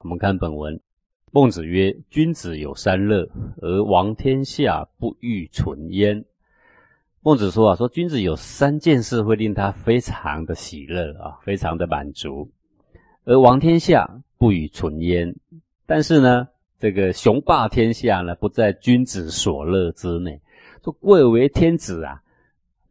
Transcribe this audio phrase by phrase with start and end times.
[0.00, 0.80] 我们看本文，
[1.32, 3.28] 孟子曰：“君子有三乐，
[3.60, 6.24] 而王天下不欲存焉。”
[7.20, 12.48] 孟子说啊，说君子有三件事会令他非常的喜乐啊，非常的满足，
[13.24, 14.08] 而王天下
[14.38, 15.34] 不与存焉。
[15.84, 16.46] 但是呢，
[16.78, 20.40] 这个雄霸天下呢，不在君子所乐之内。
[20.84, 22.22] 说贵为天子啊，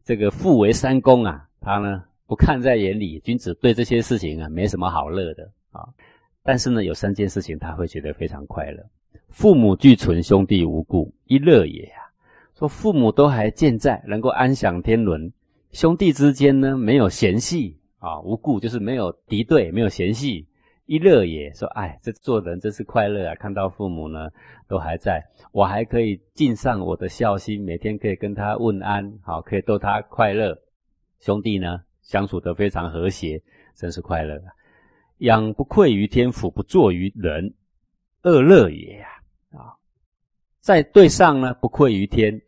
[0.04, 3.18] 这个富为三公啊，他呢不看在眼里。
[3.22, 5.88] 君子对这些事情啊，没什么好乐的啊。
[6.48, 8.82] 但是呢，有三件事情他会觉得非常快乐：
[9.28, 11.96] 父母俱存，兄弟无故，一乐也呀。
[12.58, 15.30] 说父母都还健在，能够安享天伦；
[15.74, 20.48] 兄弟之间呢，没有嫌隙啊，无故就是没有敌对，没有嫌隙，
[20.86, 21.54] 一乐也。
[21.54, 23.36] 说哎，这做人真是快乐啊！
[23.36, 24.30] 看到父母呢
[24.70, 25.22] 都还在，
[25.52, 30.58] 我还可以尽上我的孝心，每天可以跟他问安，好，可以逗他快乐。
[31.20, 33.42] 兄弟呢相处得非常和谐，
[33.76, 34.56] 真是快乐啊。
[35.20, 37.54] 养不愧于天，俯不作于人，
[38.24, 39.08] 恶乐也呀！
[39.52, 39.74] 啊，
[40.60, 42.40] 在对上呢，不愧于天，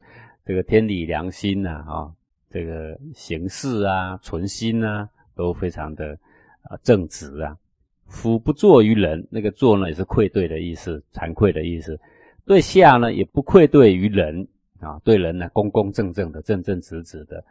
[0.45, 2.13] 这个天理良心呐，啊，
[2.49, 6.17] 这个行事啊，存心啊，都非常的
[6.61, 7.57] 啊正直啊。
[8.05, 11.99] 俯不作于人，那个作呢，也是愧对的意思，惭愧的意思。
[12.45, 14.47] 对下呢，也不愧对于人
[14.79, 17.43] 啊，对人呢，公公正正的，正正直直的，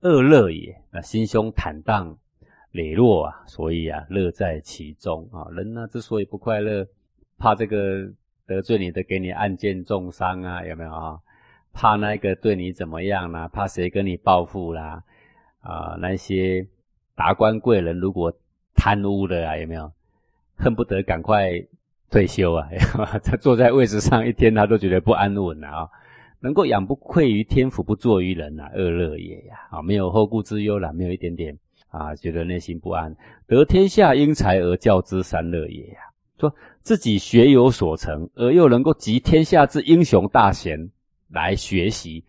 [0.00, 0.72] 恶乐也。
[0.92, 2.16] 啊心胸坦荡。
[2.72, 5.48] 磊落啊，所以啊，乐在其中啊。
[5.52, 6.86] 人呢，之所以不快乐，
[7.38, 8.08] 怕这个
[8.46, 11.18] 得罪你的给你暗箭重伤啊，有没有啊？
[11.72, 13.48] 怕那个对你怎么样啦？
[13.48, 15.02] 怕谁跟你报复啦？
[15.60, 16.66] 啊，那些
[17.14, 18.32] 达官贵人如果
[18.74, 19.92] 贪污的啊，有没有？
[20.56, 21.52] 恨不得赶快
[22.10, 22.68] 退休啊！
[23.24, 25.88] 他 坐在位置上一天，他都觉得不安稳啊。
[26.40, 29.56] 能够养不愧于天，俯不作于人啊，恶乐也呀！
[29.70, 31.58] 啊，没有后顾之忧了，没有一点点。
[31.88, 33.14] 啊，觉得内心不安，
[33.46, 36.00] 得天下英才而教之，三乐也呀。
[36.38, 40.90] 说自己学有所成，而又能够集天下之英雄大贤
[41.28, 42.24] 来学习，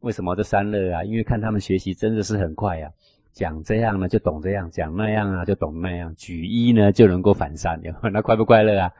[0.00, 1.04] 为什么这三乐啊？
[1.04, 2.90] 因为看他们学习真的是很快呀，
[3.32, 7.80] 讲这样呢就懂这样，讲那样啊就懂那样，举一呢就能够反三，
[8.12, 8.92] 那快不快乐啊？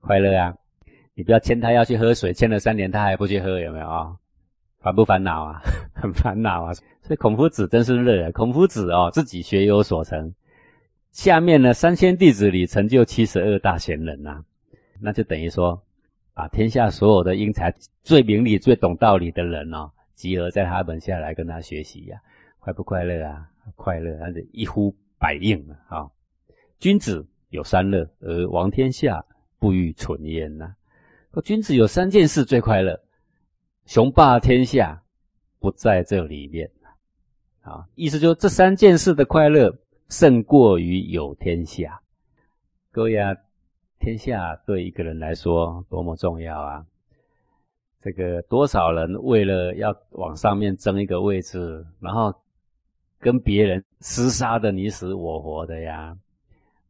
[0.00, 0.54] 快乐啊！
[1.14, 4.16] 你不要牵他要去喝水，牵了三年他还不去喝，有没有啊？
[4.82, 5.62] 烦不烦恼啊？
[5.94, 6.74] 很烦恼啊！
[7.02, 8.30] 所以孔夫子真是乐。
[8.32, 10.34] 孔夫子哦，自己学有所成，
[11.12, 14.42] 下面呢三千弟子里成就七十二大贤人呐，
[15.00, 15.80] 那就等于说，
[16.34, 17.72] 把天下所有的英才、
[18.02, 22.20] 最明理、最懂道理的人哦，集合在他门下来跟他学习呀，
[22.58, 23.46] 快不快乐啊？
[23.76, 26.10] 快乐，那是一呼百应啊！
[26.80, 29.24] 君子有三乐，而王天下
[29.60, 30.74] 不欲存焉呐。
[31.44, 32.98] 君子有三件事最快乐。
[33.86, 35.02] 雄霸天下
[35.58, 36.70] 不在这里面
[37.62, 37.86] 啊！
[37.94, 39.76] 意思就是这三件事的快乐
[40.08, 42.00] 胜过于有天下。
[42.90, 43.34] 各位啊，
[43.98, 46.84] 天下对一个人来说多么重要啊！
[48.00, 52.34] 这个多少人为了要往上面争一个位置，然后
[53.20, 56.16] 跟别人厮杀的你死我活的呀！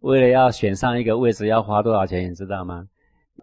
[0.01, 2.89] 为了要选上一个位置，要花多少钱，你知道吗？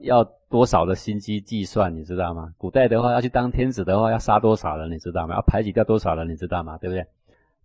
[0.02, 2.54] 要多少的心机计算，你知道吗？
[2.58, 5.36] 古代的话，要去当天子的话，要杀多少人，你知道吗？
[5.36, 6.78] 要排挤掉多少人，你知道吗？
[6.78, 7.06] 对不对？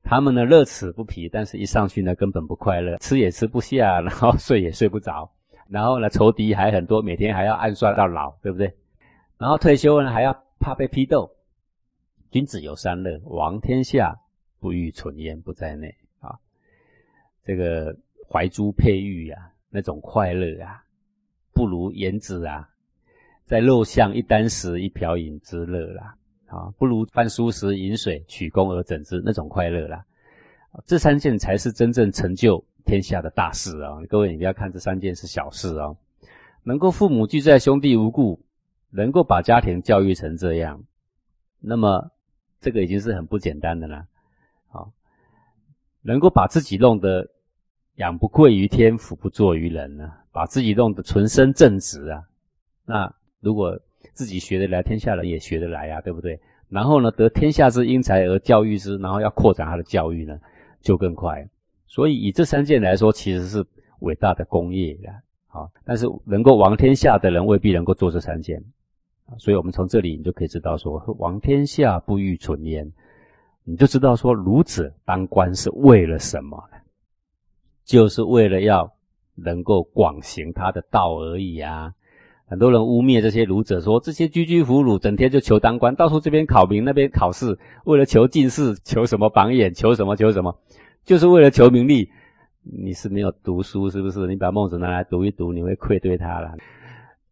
[0.03, 5.31] 他们呢，乐此不疲，但是一上去呢，根本不快乐，吃也吃不下，然后睡也睡不着，
[5.69, 8.75] 然后呢，仇敌还很多，每天还要暗算到老，对不对？
[9.39, 11.31] 然后退休呢，还要怕被批斗。
[12.31, 14.15] 君子有三乐：王天下，
[14.61, 16.37] 不欲存焉，不在内啊。
[17.45, 17.97] 这个
[18.29, 19.37] 怀珠佩玉呀，
[19.71, 20.84] 那种快乐啊。
[21.55, 22.69] 不如颜子啊，
[23.45, 26.15] 在肉巷一箪食一瓢饮之乐啦，
[26.47, 30.05] 啊，不如饭疏食饮水取功而整之那种快乐啦。
[30.87, 33.97] 这三件才是真正成就天下的大事啊！
[34.09, 35.97] 各位，你不要看这三件是小事哦。
[36.65, 38.45] 能够父母俱在，兄弟无故，
[38.91, 40.83] 能够把家庭教育成这样，
[41.61, 42.11] 那么
[42.61, 44.05] 这个已经是很不简单的了。
[44.67, 44.91] 好，
[46.03, 47.31] 能够把自己弄得
[47.97, 50.21] 养不愧于天，俯不作于人啊？
[50.33, 52.25] 把自己弄得纯身正直啊，
[52.85, 53.79] 那如果
[54.13, 56.41] 自己学得来，天下人也学得来呀，对不对？
[56.69, 60.37] 然后呢，得天下之英才而教育之，然后要扩展他的教育呢，
[60.81, 61.49] 就更快。
[61.87, 63.65] 所以以这三件来说，其实是
[64.01, 65.09] 伟大的功业的
[65.47, 65.69] 啊。
[65.85, 68.61] 但是能够王天下的人未必能够做这三件。
[69.39, 72.91] 所以我们从这里你就可以知道说，王天下不欲存焉，
[73.63, 76.61] 你就知道说儒者当官是为了什么？
[77.85, 78.93] 就是为了要。
[79.37, 81.93] 能够广行他的道而已啊！
[82.47, 90.57] 很多人污蔑这些儒者，说这些居居俘虏，整天就求当官，到处这边考名那边考试，为了求进士，求什么榜眼，求什么求什么，
[91.05, 92.09] 就是为了求名利。
[92.63, 94.25] 你是没有读书，是不是？
[94.29, 96.55] 你把孟子拿来读一读，你会愧对他了。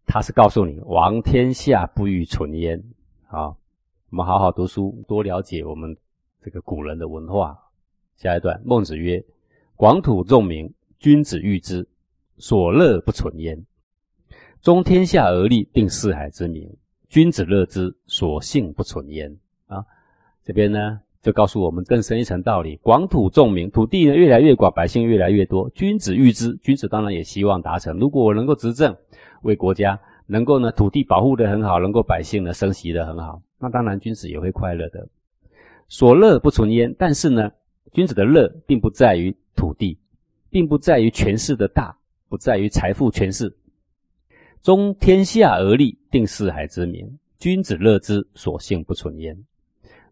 [0.05, 2.83] 他是告诉你，王天下不欲存焉。
[3.29, 3.55] 啊，
[4.11, 5.97] 我们好好读书，多了解我们
[6.43, 7.57] 这个古人的文化。
[8.17, 9.25] 下一段，孟子曰
[9.77, 11.89] ：“广土众民，君子欲之，
[12.37, 13.65] 所乐不存焉。
[14.61, 16.69] 中天下而立，定四海之民，
[17.09, 19.37] 君子乐之，所幸不存焉。”
[19.67, 19.85] 啊，
[20.45, 21.01] 这边呢？
[21.23, 25.71] 就告诉我们更深一层道理：广土众民，土地呢越来越广，百姓越来越多。
[25.71, 27.97] 君子欲之，君子当然也希望达成。
[27.97, 28.97] 如果我能够执政，
[29.43, 29.97] 为国家
[30.27, 35.07] 能够呢土地保护得很好，能够百姓呢生息得很好，那当然君子也会快乐的。
[35.87, 36.93] 所乐不存焉。
[36.99, 37.53] 但是呢，
[37.93, 39.99] 君子的乐并不在于土地，
[40.51, 41.97] 并不在于权势的大，
[42.29, 43.55] 不在于财富权势。
[44.63, 49.37] 中天下而立，定四海之民，君子乐之，所幸不存焉。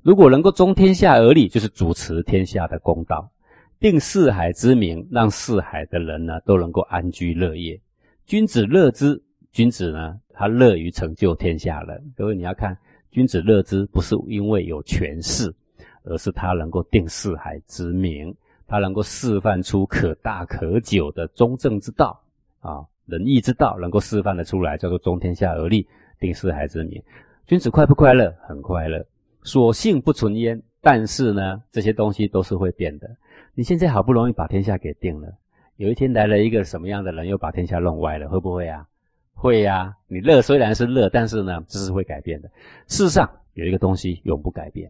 [0.02, 3.30] 如果能够中天下而立，就是主持天下的公道，
[3.78, 7.80] 定四海之民，让四海的人呢都能够安居乐业。
[8.26, 9.22] 君子乐之，
[9.52, 12.12] 君子呢他乐于成就天下人。
[12.16, 12.76] 各位你要看，
[13.10, 15.54] 君子乐之不是因为有权势，
[16.02, 18.34] 而是他能够定四海之民，
[18.70, 22.16] 他能够示范出可大可久的中正之道
[22.60, 25.84] 啊，仁义之道，能够示范的出来，叫做中天下而立，
[26.20, 27.02] 定四海之民。
[27.48, 28.32] 君子快不快乐？
[28.46, 29.04] 很快乐。
[29.42, 33.10] 所幸不存焉，但是呢，这些东西都是会变的。
[33.54, 35.28] 你现在好不容易把天下给定了，
[35.74, 38.86] 有一天来了一个什么样的人，又把天下弄歪了，会不会啊？
[39.34, 39.92] 会呀。
[40.06, 42.48] 你乐虽然是乐，但是呢，这是会改变的。
[42.86, 44.88] 世上有一个东西永不改变，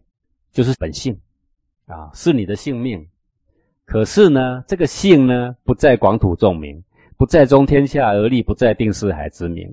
[0.51, 1.19] 就是本性
[1.87, 3.03] 啊，是你的性命。
[3.91, 6.81] 可是呢，这个性呢，不在广土众民，
[7.17, 9.69] 不在中天下而立，不在定四海之名，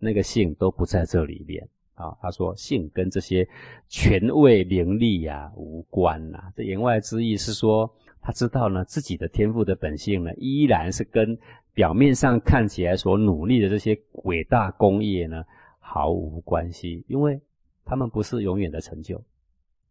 [0.00, 1.64] 那个性都不在这里面。
[1.94, 3.48] 啊，他说性跟这些
[3.86, 6.42] 权位名利呀无关呐。
[6.56, 7.88] 这言外之意是说，
[8.20, 11.38] 他知道呢自己的天赋的本性呢，依然是跟
[11.72, 15.44] 表面上看起来所努力的这些伟大功业呢
[15.78, 17.40] 毫无关系，因为
[17.84, 19.22] 他们不是永远的成就。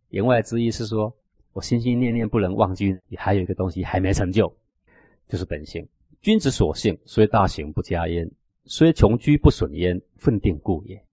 [0.10, 1.16] 言外之意是说，
[1.54, 4.54] 我心心念念不能忘记，还有一个东西还没成就，
[5.28, 5.88] 就是本性。
[6.22, 8.30] 君子所性，虽大行不加焉，
[8.66, 11.04] 虽穷居不损焉，奋定故也。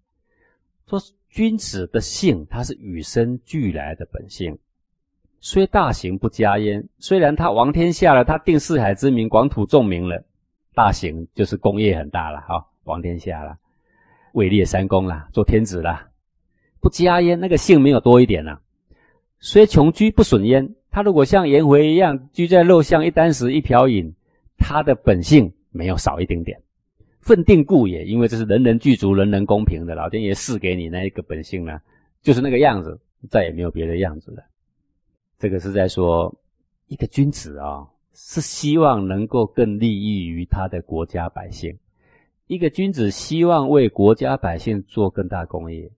[0.87, 4.57] 说君子的性，它是与生俱来的本性，
[5.41, 6.87] 虽大行不加焉。
[6.99, 10.25] 虽然他王天下了，他定四海之名，广土众民了，
[10.75, 13.59] 大行就是功业很大了，哈，王天下了，
[14.33, 16.11] 位列三公了，做天子了，
[16.81, 18.59] 不加焉，那个性没有多一点呢。
[19.41, 24.13] 虽穷居不损焉，他如果像颜回一样居在陋巷，一箪食，一瓢饮，
[24.57, 26.61] 他的本性没有少一丁点。
[27.21, 29.95] 奋定故也，因为这是人人具足、人人公平的。
[29.95, 31.79] 老天爷赐给你那一个本性呢，
[32.23, 32.99] 就是那个样子，
[33.29, 34.43] 再也没有别的样子了。
[35.39, 36.35] 这个是在说
[36.87, 41.79] 一个君子啊，是希望能够更利益于他的国家百姓。
[42.47, 45.91] 一个君子希望为国家百姓做更大功业，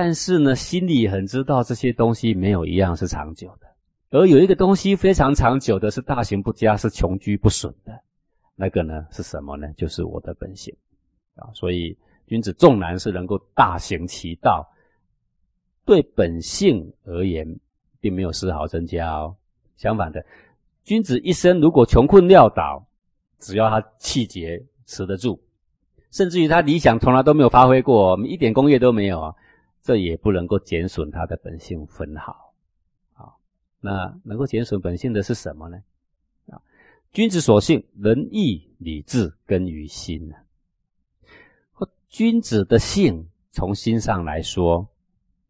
[0.00, 3.66] 但是呢，心里很知道这些东西没有一样是长久的，
[4.16, 8.00] 而有一个东西非常长久的，是大行不加，是穷居不损的。
[8.54, 9.66] 那个呢是什么呢？
[9.76, 10.72] 就是我的本性
[11.34, 11.50] 啊！
[11.52, 11.98] 所以
[12.28, 14.64] 君子纵然是能够大行其道，
[15.84, 17.44] 对本性而言，
[17.98, 19.34] 并没有丝毫增加哦。
[19.76, 20.24] 相反的，
[20.84, 22.86] 君子一生如果穷困潦倒，
[23.40, 25.42] 只要他气节持得住，
[26.12, 29.34] 甚至于他理想从来都没有发挥过，一点功业都没有啊，
[29.88, 32.52] 这也不能够减损他的本性分毫
[33.14, 33.32] 啊。
[33.80, 35.78] 那能够减损本性的是什么呢？
[36.50, 36.60] 啊
[37.10, 40.30] 君子所性，仁义礼智根于心
[42.10, 44.86] 君子的性，从心上来说，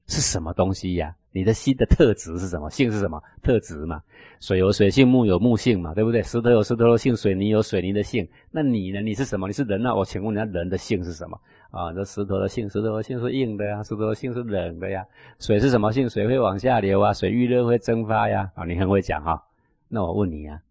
[0.07, 1.17] 是什么东西呀？
[1.33, 2.71] 你的心的特质是什么？
[2.71, 4.01] 性是什么特质嘛？
[4.39, 6.23] 水有水性，木有木性嘛，对不对？
[6.23, 8.29] 石头有石头的性，水泥有水泥的性。
[8.53, 9.01] 那你呢？
[9.01, 9.49] 你是什么？
[9.49, 9.93] 你是人啊？
[9.93, 11.37] 我请问人家人的性是什么？
[11.71, 15.07] 啊，这石头的性，石头的性是硬的呀，石头的性是冷的呀。
[15.39, 16.09] 水是什么性？
[16.09, 18.51] 水会往下流啊，水遇热会蒸发呀。
[18.55, 19.47] 啊，你很会讲哈。
[19.89, 20.63] 那我问你呀。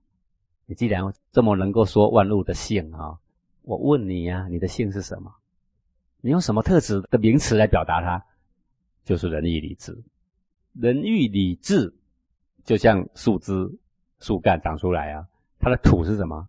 [0.66, 1.02] 你既然
[1.32, 3.18] 这么能够说万物的性啊，
[3.62, 5.32] 我问你呀，你的性是什么？
[6.20, 8.26] 你用什么特质的名词来表达它？
[9.06, 10.04] 就是仁义礼智。
[10.74, 11.94] 仁义礼智，
[12.64, 13.54] 就像树枝、
[14.20, 15.28] 树干长出来啊，
[15.60, 16.48] 它的土是什么？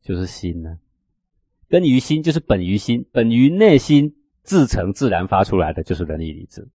[0.00, 0.78] 就是心呢。
[1.70, 4.12] 根于心，就是本于心，本于内心
[4.42, 6.66] 自成自然发出来的，就是仁义礼智，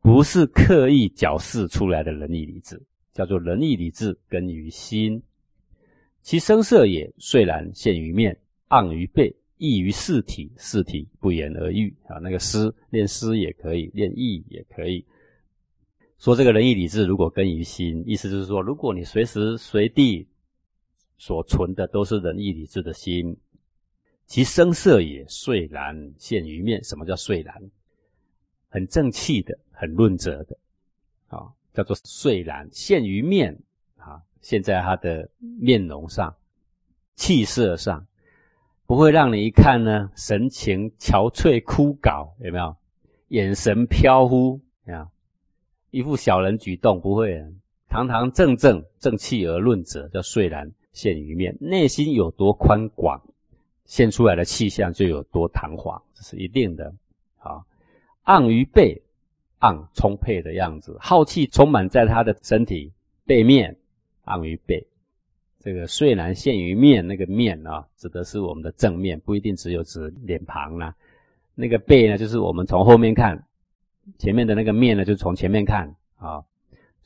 [0.00, 2.80] 不是刻意矫饰出来的仁义礼智，
[3.12, 5.20] 叫做仁义礼智根于心。
[6.22, 12.18] 其声色也，虽然现于面，盎于背，异于四体，四体不言而喻啊。
[12.18, 15.04] 那个诗练诗也可以，练义也可以。
[16.18, 20.28] 说这个仁义礼智，如果根于心，意思就是说，如果你随时随地
[21.18, 23.36] 所存的都是仁义礼智的心。
[24.26, 26.82] 其声色也遂然现于面。
[26.82, 27.54] 什么叫遂然？
[28.68, 30.56] 很正气的，很润泽的，
[31.28, 33.56] 啊，叫做遂然现于面
[33.96, 34.20] 啊。
[34.40, 36.34] 现在他的面容上、
[37.14, 38.04] 气色上，
[38.84, 42.76] 不会让你一看呢，神情憔悴枯槁，有没有？
[43.28, 45.08] 眼神飘忽啊，
[45.90, 47.40] 一副小人举动，不会，
[47.88, 51.56] 堂堂正正、正气而论者，叫遂然现于面。
[51.60, 53.22] 内心有多宽广。
[53.84, 56.92] 现出来的气象就有多堂皇，这是一定的。
[57.36, 57.64] 好，
[58.24, 59.00] 昂于背，
[59.58, 62.90] 昂充沛的样子，浩气充满在他的身体
[63.26, 63.76] 背面，
[64.24, 64.86] 昂于背。
[65.60, 70.94] 这个虽然现于面，那个面啊，指的是我们的正面，不一定只有指脸庞啦。
[71.54, 73.42] 那个背呢，就是我们从后面看，
[74.18, 76.42] 前面的那个面呢，就从前面看啊。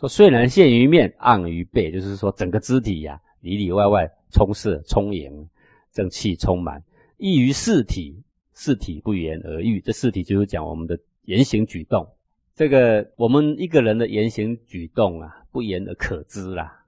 [0.00, 5.49] 说虽然现于面，昂于背，就是说整个肢体呀，里里外外充实充盈。
[5.98, 6.80] 正气充满，
[7.16, 9.80] 异于四体，四体不言而喻。
[9.80, 12.06] 这四体就是讲我们的言行举动。
[12.54, 16.84] 这个我们一个人的言行举动啊，不言而可知啦，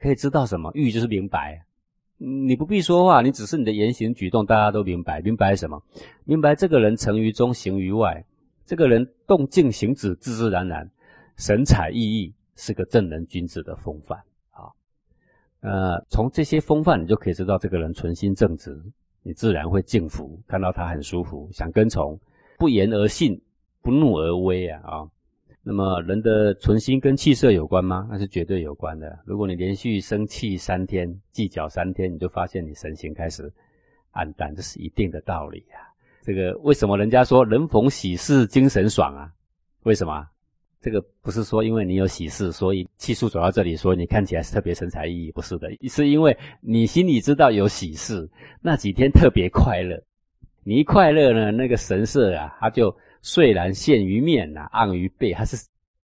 [0.00, 0.70] 可以知道什么？
[0.72, 1.66] 喻就是明白。
[2.16, 5.20] 你不必说话，你只是你的言行举动，大家都明白。
[5.20, 5.82] 明白什么？
[6.24, 8.24] 明白这个人成于中，行于外。
[8.64, 10.90] 这个人动静行止，自自然然，
[11.36, 14.18] 神采奕奕，是个正人君子的风范。
[15.64, 18.78] 呃，从这些风范，你就可以知道这个人存心正直，
[19.22, 22.20] 你自然会敬服，看到他很舒服，想跟从，
[22.58, 23.40] 不言而信，
[23.80, 25.08] 不怒而威啊啊！
[25.62, 28.06] 那么人的存心跟气色有关吗？
[28.10, 29.18] 那是绝对有关的。
[29.24, 33.50] 如果你连续生气三天，计较三天，你就发现你神情开始
[34.10, 35.80] 暗淡，这是一定的道理啊。
[36.20, 39.32] 这个为什么人家说人逢喜事精神爽啊？
[39.84, 40.26] 为什么？
[40.84, 48.28] 这个不是说因为你有喜事，所以气数走到这里，所以你看起来是特别神采奕奕，不是的，是因为你心里知道有喜事，
[48.60, 49.98] 那几天特别快乐。
[50.62, 55.56] 你一快乐呢，那个神色啊，它就虽然现于面呐，昂于背，它是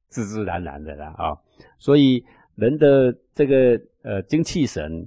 [0.08, 1.36] 自自然然的啦啊。
[1.78, 5.06] 所以人的这个呃精气神，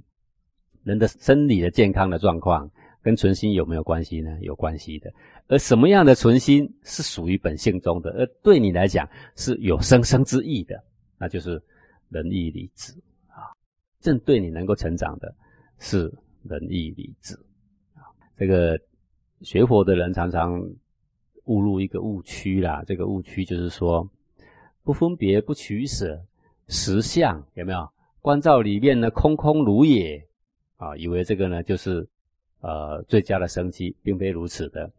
[0.84, 2.70] 人的生理的健康的状况，
[3.04, 4.36] 跟存心有没有关系呢？
[4.40, 5.12] 有关系的。
[5.46, 9.06] 而什么样的存心是属于本性中的，而对你来讲
[9.36, 10.82] 是有生生之意的，
[11.18, 11.62] 那就是
[12.08, 12.92] 仁义礼智
[13.28, 13.52] 啊。
[14.00, 15.32] 正对你能够成长的
[15.78, 16.10] 是
[16.44, 17.34] 仁义礼智
[17.92, 18.08] 啊。
[18.38, 18.80] 这个
[19.42, 20.58] 学佛的人常常
[21.44, 22.82] 误入一个误区啦。
[22.86, 24.08] 这个误区就是说，
[24.82, 26.18] 不分别不取舍，
[26.68, 27.86] 实相有没有？
[28.22, 30.26] 观照里面呢，空空如也
[30.76, 32.08] 啊，以为这个呢就是
[32.64, 34.90] 呃最佳的生机，并非如此的。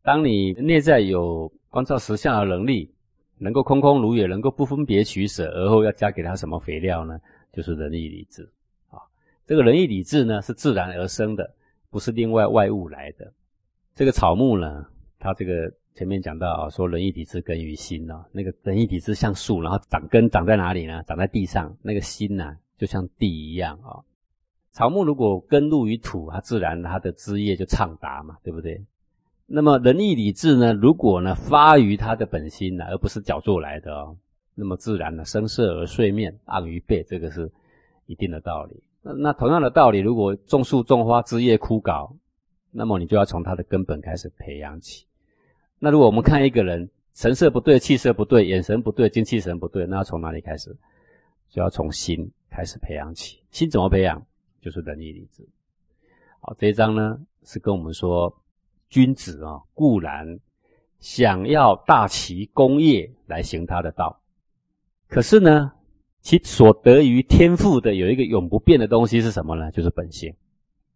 [0.00, 2.88] 当你内在有观照实相的能力，
[3.36, 7.18] 能够空空如也，能够不分别取舍，而后要加给它什么肥料呢？
[7.52, 8.48] 就是仁义礼智
[8.90, 9.02] 啊。
[9.44, 11.52] 这个仁义礼智呢，是自然而生的，
[11.90, 13.32] 不是另外外物来的。
[13.94, 14.86] 这个草木呢，
[15.18, 18.24] 它这个前面讲到啊，说仁义礼智根于心呢。
[18.30, 21.02] 那个仁义礼智像树，然后长根长在哪里呢？
[21.08, 21.76] 长在地上。
[21.82, 23.98] 那个心呢，就像地一样啊。
[24.72, 28.84] 草木如果根入于土，它自然它的枝叶就畅达嘛，对不对？
[29.46, 30.72] 那么仁义礼智呢？
[30.72, 34.16] 如果呢发于他的本心呢，而不是脚做来的哦，
[34.54, 37.50] 那么自然呢生色而睡面，安于背，这个是
[38.06, 38.80] 一定的道理。
[39.02, 42.12] 那那同样的道理，如果种树种花枝叶枯槁，
[42.70, 45.04] 那么你就要从他的根本开始培养起。
[45.80, 50.76] 那如果我们看一个人神色不对、气色不对、眼神不对、精气神不对，那要从哪里开始？
[51.48, 53.40] 就要从心开始培养起。
[53.50, 54.24] 心怎么培养？
[54.60, 55.46] 就是仁义礼智。
[56.40, 58.34] 好，这一章呢是跟我们说。
[58.92, 60.26] 君子啊，固然
[60.98, 64.20] 想要大齐功业来行他的道，
[65.06, 65.70] 可是呢，
[66.22, 69.70] 其所得于天赋的有一个永不变的东西是什么呢？
[69.70, 70.34] 就是本性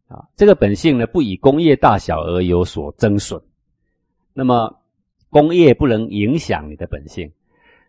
[0.08, 0.28] 啊。
[0.34, 3.40] 这个本性呢，不以功业大小而有所增损。
[4.32, 4.76] 那么，
[5.30, 7.30] 功业不能影响你的本性。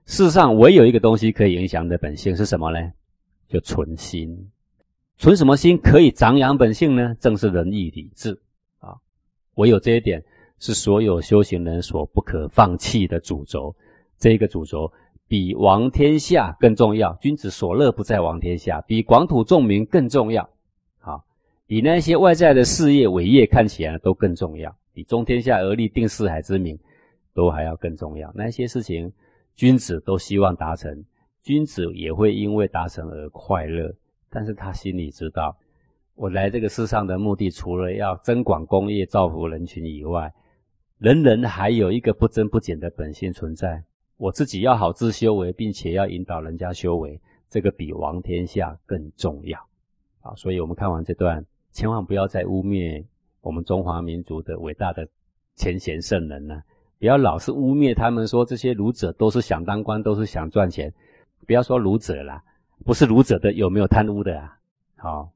[0.05, 2.93] 世上唯有一个东西可以影响你的本性是什么呢？
[3.47, 4.51] 就存心。
[5.17, 7.15] 存什么心可以长养本性呢？
[7.19, 8.39] 正是仁义礼智
[8.79, 8.95] 啊。
[9.55, 10.23] 唯有这一点
[10.59, 13.75] 是所有修行人所不可放弃的主轴，
[14.17, 14.91] 这个主轴
[15.27, 17.13] 比王天下更重要。
[17.21, 20.49] 君子所乐不在王天下，比广土众民更重要。
[20.99, 21.19] 啊，
[21.65, 26.77] 比那些外在的事业伟业看起来都更重要，比中天下而立定四海之民
[27.33, 28.31] 都还要更重要。
[28.35, 29.11] 那些事情，
[29.55, 31.03] 君子都希望达成，
[31.41, 33.93] 君子也会因为达成而快乐，
[34.35, 35.55] 但是他心里知道。
[36.15, 40.33] 我来这个世上的目的，除了要增广功业、造福人群以外，
[40.97, 43.81] 人人还有一个不增不减的本性存在。
[44.17, 49.57] 我自己要好自修为，并且要引导人家修为，这个比王天下更重要。
[50.21, 53.05] 啊，所以我们看完这段，千万不要再污蔑
[53.41, 55.07] 我们中华民族的伟大的
[55.55, 56.61] 前贤圣人了，
[56.97, 60.93] 不要老是污蔑他们说这些儒者都是想当官，都是想赚钱，
[61.45, 62.41] 不要说儒者啦，
[62.83, 64.57] 不是儒者的有没有贪污的啊？
[64.97, 65.31] 好，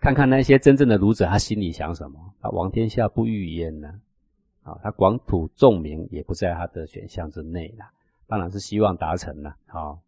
[0.00, 2.18] 看看那些真正的儒者，他心里想什么？
[2.40, 4.00] 他，王天下不欲焉呢？
[4.62, 7.86] 啊，他广土重民也不在他的选项之内了，
[8.26, 9.56] 当然是希望达成了。
[9.66, 9.98] 好。